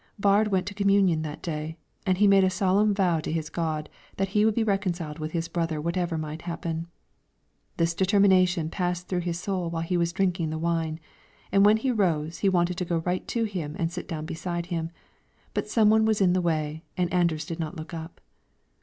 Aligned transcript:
Baard 0.19 0.47
went 0.47 0.65
to 0.65 0.73
communion 0.73 1.21
that 1.21 1.43
day, 1.43 1.77
and 2.07 2.17
he 2.17 2.25
made 2.25 2.43
a 2.43 2.49
solemn 2.49 2.91
vow 2.91 3.19
to 3.19 3.31
his 3.31 3.51
God 3.51 3.87
that 4.17 4.29
he 4.29 4.43
would 4.45 4.55
be 4.55 4.63
reconciled 4.63 5.19
with 5.19 5.31
his 5.33 5.47
brother 5.47 5.79
whatever 5.79 6.17
might 6.17 6.41
happen. 6.41 6.87
This 7.77 7.93
determination 7.93 8.71
passed 8.71 9.07
through 9.07 9.19
his 9.19 9.39
soul 9.39 9.69
while 9.69 9.83
he 9.83 9.97
was 9.97 10.11
drinking 10.11 10.49
the 10.49 10.57
wine, 10.57 10.99
and 11.51 11.63
when 11.67 11.77
he 11.77 11.91
rose 11.91 12.39
he 12.39 12.49
wanted 12.49 12.77
to 12.77 12.85
go 12.85 12.97
right 13.05 13.27
to 13.27 13.43
him 13.43 13.75
and 13.77 13.91
sit 13.91 14.07
down 14.07 14.25
beside 14.25 14.65
him; 14.73 14.89
but 15.53 15.67
some 15.69 15.91
one 15.91 16.03
was 16.05 16.19
in 16.19 16.33
the 16.33 16.41
way 16.41 16.81
and 16.97 17.13
Anders 17.13 17.45
did 17.45 17.59
not 17.59 17.75
look 17.77 17.93
up. 17.93 18.19